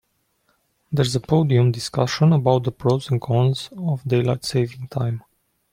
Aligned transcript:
There's 0.91 1.15
a 1.15 1.19
podium 1.19 1.71
discussion 1.71 2.33
about 2.33 2.63
the 2.63 2.71
pros 2.71 3.11
and 3.11 3.21
cons 3.21 3.69
of 3.77 4.03
daylight 4.03 4.43
saving 4.43 4.87
time. 4.87 5.23